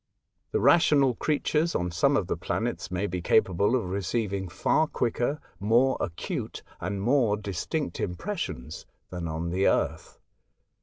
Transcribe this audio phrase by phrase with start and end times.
[0.51, 5.39] The rational creatures on some of the planets may be capable of receiving far quicker,
[5.59, 10.17] more acute, and more distinct impres sions than on the Earth.